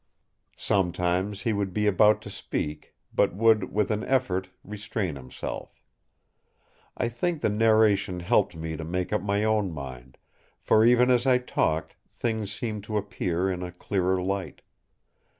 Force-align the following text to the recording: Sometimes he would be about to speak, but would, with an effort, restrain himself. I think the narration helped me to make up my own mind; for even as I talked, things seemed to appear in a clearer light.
Sometimes 0.57 1.41
he 1.43 1.53
would 1.53 1.73
be 1.75 1.85
about 1.85 2.23
to 2.23 2.31
speak, 2.31 2.95
but 3.13 3.35
would, 3.35 3.71
with 3.71 3.91
an 3.91 4.03
effort, 4.05 4.49
restrain 4.63 5.15
himself. 5.15 5.85
I 6.97 7.07
think 7.07 7.41
the 7.41 7.49
narration 7.49 8.21
helped 8.21 8.55
me 8.55 8.75
to 8.77 8.83
make 8.83 9.13
up 9.13 9.21
my 9.21 9.43
own 9.43 9.71
mind; 9.71 10.17
for 10.59 10.83
even 10.83 11.11
as 11.11 11.27
I 11.27 11.37
talked, 11.37 11.97
things 12.15 12.51
seemed 12.51 12.83
to 12.85 12.97
appear 12.97 13.51
in 13.51 13.61
a 13.61 13.71
clearer 13.71 14.19
light. 14.19 14.63